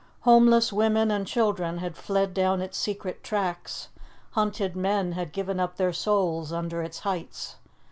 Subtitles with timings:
[0.21, 3.89] Homeless women and children had fled down its secret tracks;
[4.31, 7.57] hunted men had given up their souls under its heights.